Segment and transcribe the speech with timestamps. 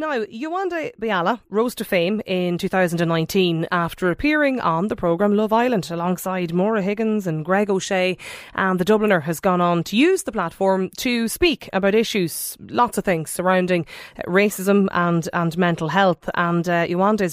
[0.00, 5.90] Now, Yewande Biala rose to fame in 2019 after appearing on the programme Love Island
[5.90, 8.16] alongside Maura Higgins and Greg O'Shea.
[8.54, 12.96] And the Dubliner has gone on to use the platform to speak about issues, lots
[12.96, 13.84] of things surrounding
[14.26, 16.30] racism and, and mental health.
[16.32, 16.86] And uh,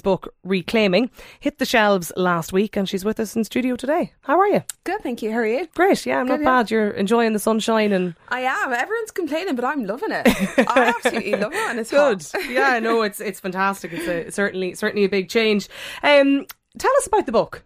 [0.04, 1.10] book, Reclaiming,
[1.40, 4.12] hit the shelves last week and she's with us in studio today.
[4.24, 4.62] How are you?
[4.84, 5.32] Good, thank you.
[5.32, 5.70] How are you?
[5.74, 6.58] Great, yeah, I'm Good, not yeah.
[6.64, 6.72] bad.
[6.72, 8.14] You're enjoying the sunshine and.
[8.28, 8.74] I am.
[8.74, 10.28] Everyone's complaining, but I'm loving it.
[10.68, 12.24] I absolutely love it when it's Good.
[12.24, 12.34] hot.
[12.58, 13.94] yeah, no, it's it's fantastic.
[13.94, 15.70] It's a, certainly certainly a big change.
[16.04, 16.46] Um,
[16.78, 17.64] tell us about the book.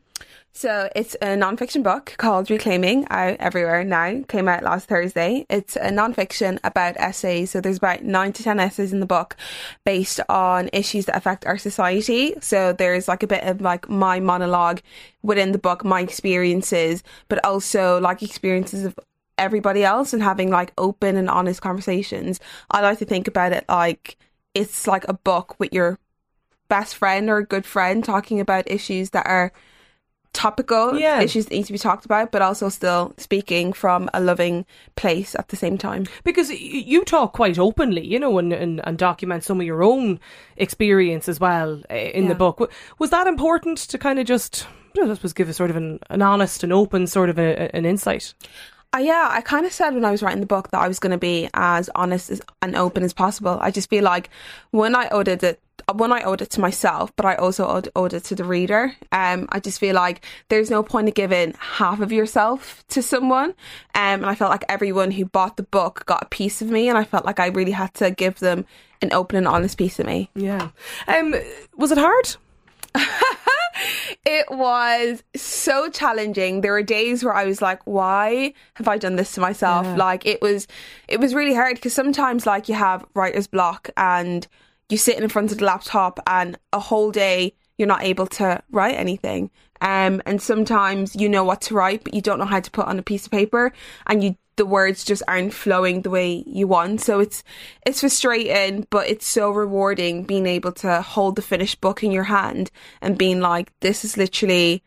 [0.54, 4.22] So it's a non-fiction book called Reclaiming, out everywhere now.
[4.28, 5.46] Came out last Thursday.
[5.50, 7.52] It's a non-fiction about essays.
[7.52, 9.38] So there's about nine to ten essays in the book,
[9.86, 12.36] based on issues that affect our society.
[12.42, 14.82] So there's like a bit of like my monologue
[15.24, 19.00] within the book, my experiences, but also like experiences of
[19.38, 22.42] everybody else and having like open and honest conversations.
[22.70, 24.18] I like to think about it like
[24.54, 25.98] it's like a book with your
[26.70, 29.52] best friend or a good friend talking about issues that are
[30.34, 31.20] topical Yeah.
[31.22, 35.36] issues that need to be talked about but also still speaking from a loving place
[35.36, 39.44] at the same time Because you talk quite openly, you know, and, and, and document
[39.44, 40.22] some of your own
[40.56, 42.72] experience as well uh, in the book.
[42.98, 44.66] Was that important to kind of just,
[45.02, 47.86] I suppose, give a sort of an, an honest and open sort of a- an
[47.86, 48.34] insight?
[48.94, 51.00] Uh, yeah, I kind of said when I was writing the book that I was
[51.00, 53.58] going to be as honest as, and open as possible.
[53.62, 54.30] I just feel like
[54.72, 55.62] when I ordered it,
[55.96, 58.94] when I owed it to myself, but I also owed, owed it to the reader.
[59.14, 63.52] Um, I just feel like there's no point in giving half of yourself to someone.
[63.96, 66.90] Um, and I felt like everyone who bought the book got a piece of me,
[66.90, 68.66] and I felt like I really had to give them
[69.02, 70.30] an open and honest piece of me.
[70.36, 70.70] Yeah.
[71.08, 71.34] Um,
[71.78, 72.36] was it hard?
[74.26, 76.62] It was so challenging.
[76.62, 79.86] There were days where I was like, why have I done this to myself?
[79.98, 80.68] Like it was
[81.08, 84.48] it was really hard because sometimes like you have writer's block and
[84.90, 88.62] you sit in front of the laptop and a whole day you're not able to
[88.72, 89.50] write anything.
[89.82, 92.86] Um and sometimes you know what to write but you don't know how to put
[92.86, 93.74] on a piece of paper
[94.06, 97.02] and you the words just aren't flowing the way you want.
[97.02, 97.44] So it's
[97.84, 102.26] it's frustrating, but it's so rewarding being able to hold the finished book in your
[102.26, 102.70] hand
[103.02, 104.84] and being like, this is literally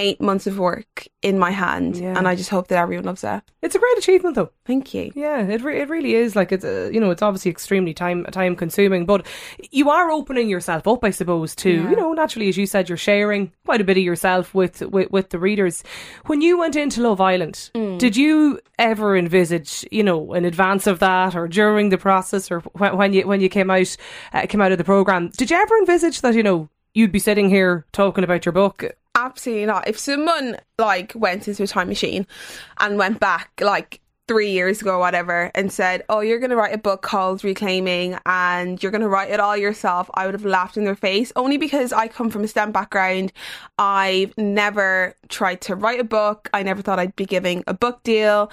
[0.00, 2.18] eight months of work in my hand, Yeah.
[2.18, 3.42] and I just hope that everyone loves it.
[3.62, 4.50] It's a great achievement, though.
[4.66, 5.12] Thank you.
[5.14, 6.34] Yeah, it re- it really is.
[6.34, 9.24] Like it's uh, you know it's obviously extremely time time consuming, but
[9.70, 11.90] you are opening yourself up, I suppose, to Yeah.
[11.90, 15.12] you know naturally as you said, you're sharing quite a bit of yourself with with,
[15.12, 15.84] with the readers.
[16.26, 17.93] When you went into Love Island, Mm.
[18.04, 22.60] Did you ever envisage you know in advance of that or during the process or
[22.60, 23.96] when, when you when you came out
[24.34, 25.30] uh, came out of the program?
[25.38, 28.84] Did you ever envisage that you know you'd be sitting here talking about your book?
[29.14, 29.88] Absolutely not.
[29.88, 32.26] If someone like went into a time machine
[32.78, 36.74] and went back like three years ago or whatever and said, Oh, you're gonna write
[36.74, 40.76] a book called Reclaiming and you're gonna write it all yourself, I would have laughed
[40.76, 41.32] in their face.
[41.36, 43.32] Only because I come from a STEM background.
[43.78, 46.48] I've never tried to write a book.
[46.54, 48.50] I never thought I'd be giving a book deal.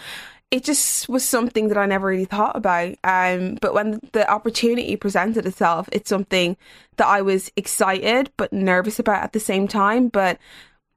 [0.50, 2.96] It just was something that I never really thought about.
[3.06, 6.58] Um, but when the opportunity presented itself, it's something
[6.98, 10.10] that I was excited but nervous about at the same time.
[10.10, 10.38] But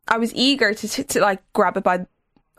[0.09, 2.07] I was eager to, to, to like grab it by.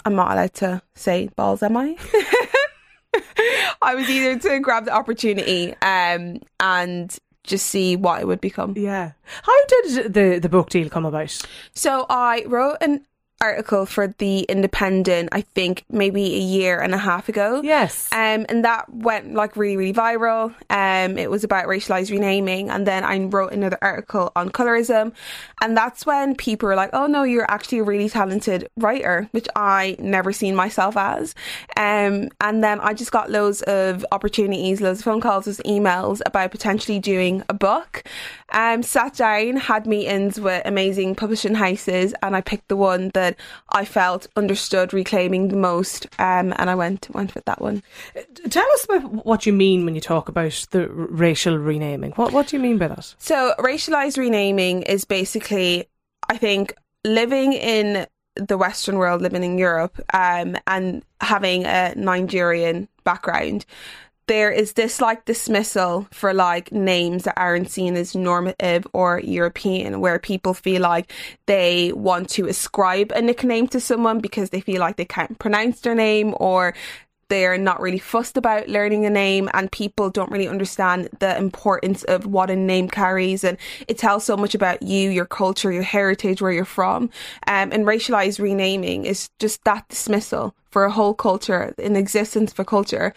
[0.05, 1.97] I'm not allowed to say balls, am I?
[3.81, 8.73] I was eager to grab the opportunity um, and just see what it would become.
[8.77, 9.11] Yeah.
[9.43, 11.45] How did the the book deal come about?
[11.73, 13.05] So I wrote an
[13.45, 15.29] article for the Independent.
[15.31, 17.61] I think maybe a year and a half ago.
[17.63, 18.09] Yes.
[18.11, 20.53] Um, and that went like really, really viral.
[20.69, 25.13] Um, it was about racialized renaming, and then I wrote another article on colorism,
[25.61, 29.47] and that's when people were like, "Oh no, you're actually a really talented writer," which
[29.55, 31.35] I never seen myself as.
[31.77, 35.65] Um, and then I just got loads of opportunities, loads of phone calls, loads of
[35.65, 38.03] emails about potentially doing a book.
[38.51, 43.34] Um, sat down, had meetings with amazing publishing houses, and I picked the one that
[43.69, 46.07] I felt understood reclaiming the most.
[46.19, 47.83] Um, and I went went with that one.
[48.49, 52.11] Tell us about what you mean when you talk about the racial renaming.
[52.11, 53.15] What what do you mean by that?
[53.17, 55.85] So, racialized renaming is basically,
[56.29, 62.87] I think, living in the Western world, living in Europe, um, and having a Nigerian
[63.03, 63.65] background.
[64.27, 69.99] There is this like dismissal for like names that aren't seen as normative or European,
[69.99, 71.11] where people feel like
[71.45, 75.81] they want to ascribe a nickname to someone because they feel like they can't pronounce
[75.81, 76.73] their name or
[77.27, 82.03] they're not really fussed about learning a name and people don't really understand the importance
[82.03, 83.57] of what a name carries and
[83.87, 87.09] it tells so much about you your culture your heritage where you're from.
[87.47, 92.65] Um, and racialized renaming is just that dismissal for a whole culture an existence a
[92.65, 93.13] culture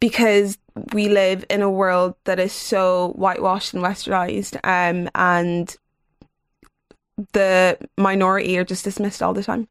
[0.00, 0.58] because
[0.92, 5.76] we live in a world that is so whitewashed and westernized um, and
[7.32, 9.68] the minority are just dismissed all the time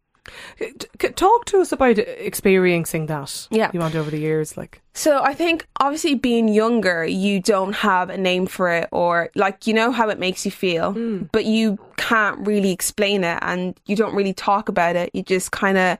[1.15, 3.47] Talk to us about experiencing that.
[3.49, 3.71] Yeah.
[3.73, 4.81] you want over the years, like.
[4.93, 9.67] So I think obviously being younger, you don't have a name for it or like
[9.67, 10.93] you know how it makes you feel,
[11.31, 15.11] but you can't really explain it and you don't really talk about it.
[15.13, 15.97] You just kind of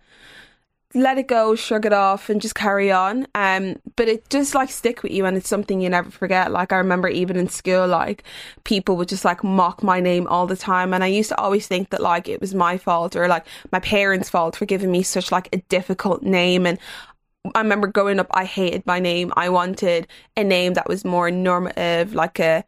[0.93, 3.27] let it go, shrug it off, and just carry on.
[3.35, 6.51] Um, but it just like stick with you, and it's something you never forget.
[6.51, 8.23] Like I remember even in school, like
[8.63, 11.67] people would just like mock my name all the time, and I used to always
[11.67, 15.03] think that like it was my fault or like my parents' fault for giving me
[15.03, 16.79] such like a difficult name and.
[17.55, 19.31] I remember growing up, I hated my name.
[19.37, 22.65] I wanted a name that was more normative, like a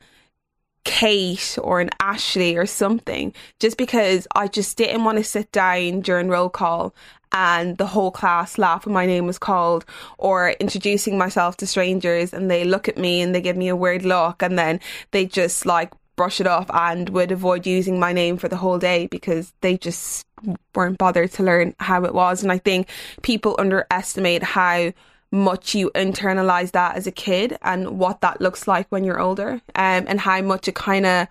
[0.90, 6.02] Kate or an Ashley or something, just because I just didn't want to sit down
[6.02, 6.96] during roll call
[7.32, 9.86] and the whole class laugh when my name was called
[10.18, 13.76] or introducing myself to strangers and they look at me and they give me a
[13.76, 14.80] weird look and then
[15.12, 18.80] they just like brush it off and would avoid using my name for the whole
[18.80, 20.26] day because they just
[20.74, 22.42] weren't bothered to learn how it was.
[22.42, 22.90] And I think
[23.22, 24.92] people underestimate how
[25.31, 29.62] much you internalize that as a kid and what that looks like when you're older
[29.76, 31.28] um, and how much it kind of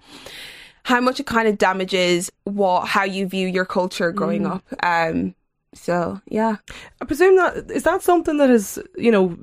[0.85, 4.65] how much it kind of damages what how you view your culture growing up.
[4.83, 5.35] Um
[5.75, 6.57] so yeah.
[7.01, 9.37] I presume that is that something that is, you know,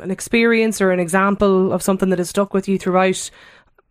[0.00, 3.30] an experience or an example of something that has stuck with you throughout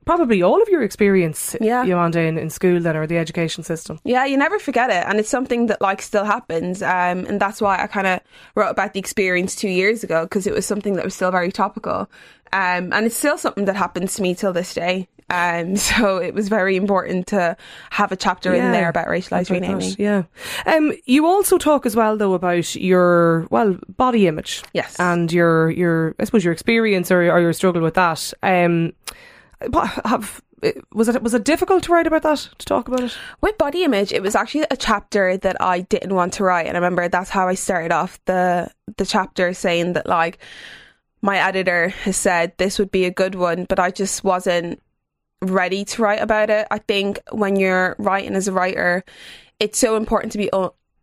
[0.06, 1.84] probably all of your experience, Yeah.
[1.84, 4.00] Yolanda, in, in school then or the education system.
[4.04, 7.62] Yeah, you never forget it, and it's something that like still happens, um, and that's
[7.62, 8.20] why I kind of
[8.56, 11.52] wrote about the experience two years ago because it was something that was still very
[11.52, 12.10] topical,
[12.54, 15.08] um, and it's still something that happens to me till this day.
[15.30, 17.56] Um, so it was very important to
[17.92, 19.96] have a chapter in there about racialized that, renaming.
[19.98, 20.24] Yeah.
[20.66, 24.62] Um, you also talk as well though about your well body image.
[24.74, 25.00] Yes.
[25.00, 28.34] And your your I suppose your experience or, or your struggle with that.
[28.44, 28.92] Um,
[30.06, 30.42] have
[30.94, 33.18] was it was it difficult to write about that to talk about it?
[33.42, 36.78] With body image, it was actually a chapter that I didn't want to write, and
[36.78, 40.40] I remember that's how I started off the the chapter, saying that like
[41.22, 44.82] my editor has said this would be a good one, but I just wasn't
[45.42, 46.68] ready to write about it.
[46.70, 49.04] I think when you're writing as a writer,
[49.60, 50.50] it's so important to be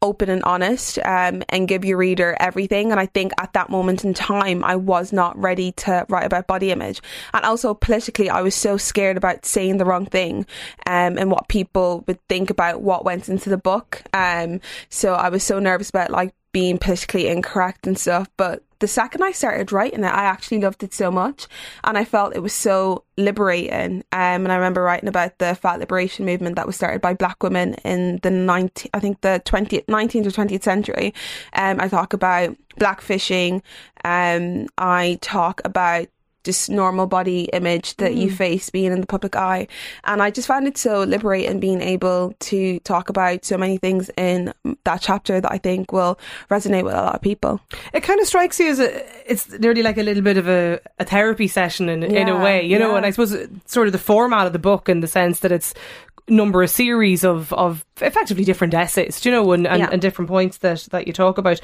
[0.01, 2.91] open and honest um, and give your reader everything.
[2.91, 6.47] And I think at that moment in time, I was not ready to write about
[6.47, 7.03] body image.
[7.35, 10.47] And also politically, I was so scared about saying the wrong thing
[10.87, 14.03] um, and what people would think about what went into the book.
[14.13, 18.29] Um, so I was so nervous about like being politically incorrect and stuff.
[18.37, 21.47] But the second I started writing it, I actually loved it so much,
[21.85, 24.03] and I felt it was so liberating.
[24.11, 27.41] Um, and I remember writing about the fat liberation movement that was started by Black
[27.45, 31.15] women in the 19, I think the 20th, 19th or 20th century.
[31.53, 33.63] Um, I talk about blackfishing.
[34.05, 36.09] Um, I talk about
[36.49, 38.35] just normal body image that you mm.
[38.35, 39.69] face being in the public eye.
[40.05, 44.11] And I just found it so liberating being able to talk about so many things
[44.17, 44.55] in
[44.85, 46.19] that chapter that I think will
[46.51, 47.61] resonate with a lot of people.
[47.93, 50.81] It kind of strikes you as a, it's nearly like a little bit of a,
[50.99, 52.97] a therapy session in, in a way, you know, yeah.
[52.97, 53.37] and I suppose
[53.67, 55.75] sort of the format of the book in the sense that it's
[56.29, 59.89] number a series of, of effectively different essays, do you know, and, and, Yeah.
[59.91, 61.61] and different points that, that you talk about.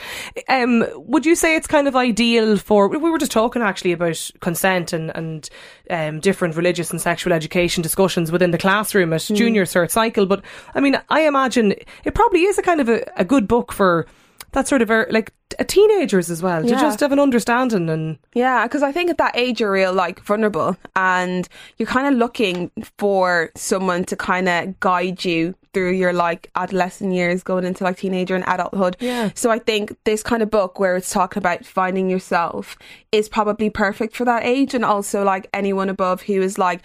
[0.48, 4.30] Um, would you say it's kind of ideal for, we were just talking actually about
[4.40, 5.48] consent and, and
[5.90, 9.34] um, different religious and sexual education discussions within the classroom at Hmm.
[9.34, 10.42] junior cert cycle, but
[10.74, 11.74] I mean, I imagine
[12.04, 14.06] it probably is a kind of a, a good book for
[14.54, 18.18] that sort of er, like uh, teenagers as well to just have an understanding and
[18.34, 22.14] Yeah, because I think at that age you're real like vulnerable and you're kind of
[22.14, 27.84] looking for someone to kind of guide you through your like adolescent years going into
[27.84, 28.96] like teenager and adulthood.
[29.00, 29.30] Yeah.
[29.34, 32.78] So I think this kind of book where it's talking about finding yourself
[33.12, 36.84] is probably perfect for that age and also like anyone above who is like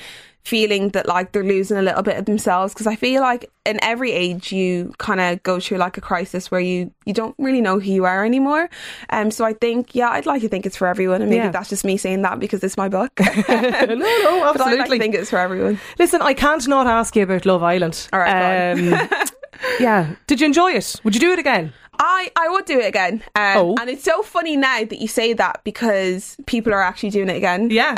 [0.49, 3.77] feeling that like they're losing a little bit of themselves because I feel like in
[3.83, 7.61] every age you kind of go through like a crisis where you you don't really
[7.61, 8.69] know who you are anymore.
[9.09, 11.51] Um so I think yeah, I'd like to think it's for everyone and maybe Yeah.
[11.51, 13.11] that's just me saying that because it's my book.
[13.49, 14.05] no no
[14.41, 15.79] I like absolutely to think it's for everyone.
[15.99, 19.09] listen I can't not ask you about Love Island All right, um,
[19.79, 22.87] yeah did you enjoy it would you do it again I, I would do it
[22.87, 23.21] again.
[23.35, 23.75] Um, Oh.
[23.79, 27.35] And it's so funny now that you say that because people are actually doing it
[27.37, 27.69] again.
[27.69, 27.89] Yeah.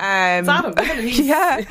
[0.41, 1.03] Um, Adam, isn't it?
[1.03, 1.61] He's- yeah.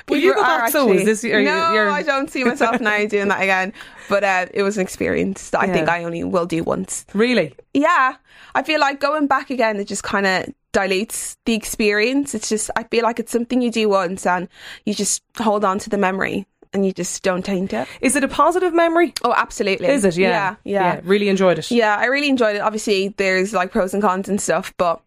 [0.08, 0.82] Will you go back so?
[0.88, 3.72] actually- Is this- are no, you're- I don't see myself now doing that again.
[4.08, 7.04] But uh, it was an experience that I think I only will do once.
[7.14, 7.54] Really?
[7.74, 8.14] Yeah.
[8.54, 12.34] I feel like going back again, it just kind of dilutes the experience.
[12.34, 14.48] It's just, I feel like it's something you do once and
[14.84, 17.88] you just hold on to the memory and you just don't taint it.
[18.00, 19.12] Is it a positive memory?
[19.24, 19.88] Oh, absolutely.
[19.88, 20.16] Is it?
[20.16, 20.56] Yeah.
[20.64, 20.94] Yeah.
[20.94, 21.00] Yeah.
[21.04, 21.70] really enjoyed it.
[21.70, 22.60] Yeah, I really enjoyed it.
[22.60, 25.00] Obviously, there's like pros and cons and stuff, but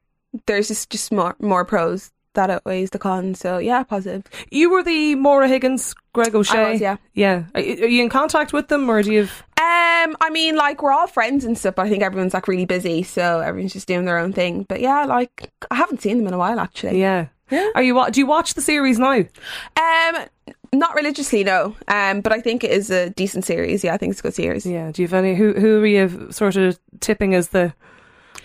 [0.46, 3.40] there's just just more more pros that outweighs the cons.
[3.40, 4.26] So yeah, positive.
[4.50, 6.72] You were the Maura Higgins, Greg O'Shea.
[6.74, 6.98] was, yeah.
[7.14, 7.44] Yeah.
[7.56, 9.44] Are, are you in contact with them or do you have.
[9.56, 12.66] Um, I mean, like we're all friends and stuff, but I think everyone's like really
[12.66, 14.66] busy, so everyone's just doing their own thing.
[14.68, 17.00] But yeah, like I haven't seen them in a while actually.
[17.00, 17.28] Yeah.
[17.50, 17.70] Yeah.
[17.76, 19.12] Are you do you watch the series now?
[19.20, 20.26] Um,
[20.74, 21.76] not religiously, no.
[21.88, 23.84] Um, but I think it is a decent series.
[23.84, 24.66] Yeah, I think it's a good series.
[24.66, 24.92] Yeah.
[24.92, 27.74] Do you have any who who are you sort of tipping as the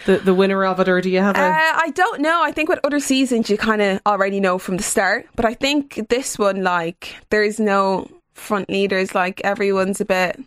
[0.06, 2.40] the, the winner of it or do you have a Uh, I don't know.
[2.42, 5.26] I think with other seasons, you kind of already know from the start.
[5.34, 9.14] But I think this one, like, there's no front leaders.
[9.14, 10.40] Like, everyone's a bit,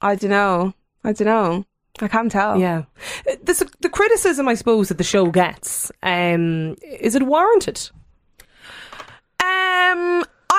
[0.00, 0.74] I don't know.
[1.04, 1.64] I don't know.
[2.00, 2.58] I can't tell.
[2.58, 2.84] Yeah.
[3.28, 7.90] Uh, The, the criticism I suppose that the show gets um is it warranted?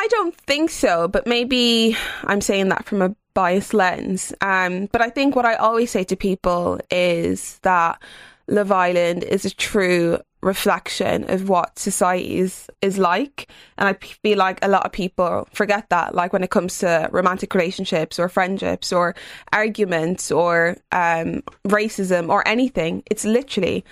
[0.10, 4.34] Don't think so, but maybe I'm saying that from a biased lens.
[4.42, 8.02] Um, but I think what I always say to people is that
[8.48, 13.50] Love Island is a true reflection of what society is, is like.
[13.78, 17.08] And I feel like a lot of people forget that, like when it comes to
[17.12, 19.16] romantic relationships or friendships or
[19.54, 23.04] arguments or um, racism or anything.
[23.12, 23.86] It's literally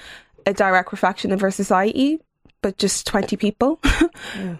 [0.45, 2.19] a direct reflection of our society,
[2.67, 3.79] but just 20 people.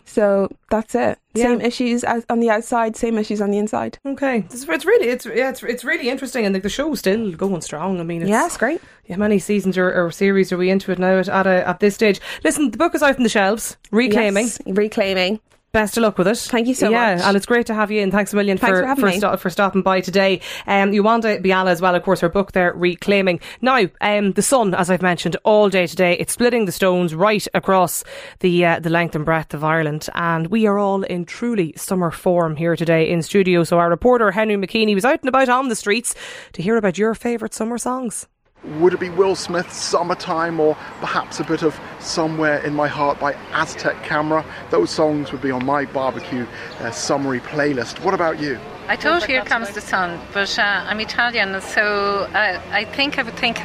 [0.05, 1.19] So that's it.
[1.35, 3.99] Same issues as on the outside, same issues on the inside.
[4.05, 4.39] Okay.
[4.39, 7.61] It's, it's really it's yeah it's, it's really interesting and the, the show's still going
[7.61, 7.99] strong.
[7.99, 8.81] I mean it's, Yeah, it's great.
[9.05, 11.79] Yeah, many seasons or, or series are we into it now at at, a, at
[11.79, 12.19] this stage?
[12.43, 13.77] Listen, the book is out on the shelves.
[13.91, 14.45] Reclaiming.
[14.45, 15.39] Yes, reclaiming.
[15.77, 16.39] Best of luck with it.
[16.39, 17.24] Thank you so yeah, much.
[17.24, 18.10] and it's great to have you in.
[18.10, 20.41] Thanks a million Thanks for for for, sto- for stopping by today.
[20.65, 23.39] Um, Yewande Biala as well, of course, her book there, Reclaiming.
[23.62, 27.48] Now, um, the sun, as I've mentioned, all day today, it's splitting the stones right
[27.53, 28.03] across
[28.39, 32.10] the uh, the length and breadth of Ireland, and we are all in truly summer
[32.10, 33.63] form here today in studio.
[33.63, 36.15] So our reporter Henry McKeaney was out and about on the streets
[36.53, 38.27] to hear about your favourite summer songs.
[38.63, 43.19] Would it be Will Smith's Summertime or perhaps a bit of Somewhere in My Heart
[43.19, 44.43] by Aztec Camera?
[44.71, 46.45] Those songs would be on my barbecue
[46.79, 48.03] uh, summary playlist.
[48.03, 48.59] What about you?
[48.87, 53.23] I thought Here Comes the Sun, but uh, I'm Italian, so uh, I think I
[53.23, 53.59] would think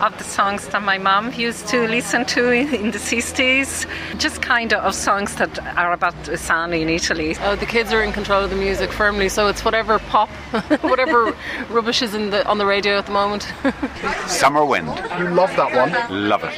[0.00, 3.86] of the songs that my mom used to listen to in, in the 60s,
[4.18, 7.36] just kind of songs that are about the sun in Italy.
[7.40, 10.28] Oh, the kids are in control of the music firmly, so it's whatever pop,
[10.82, 11.34] whatever
[11.68, 13.52] rubbish is in the on the radio at the moment.
[14.26, 14.88] Summer Wind.
[15.18, 16.56] You love that one, Love it.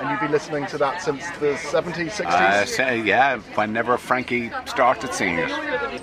[0.00, 2.26] and you've been listening to that since the 70s, 60s?
[2.26, 6.02] Uh, say, yeah, whenever Frankie started singing it.